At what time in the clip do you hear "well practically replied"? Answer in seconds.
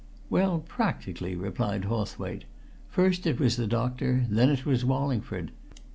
0.31-1.85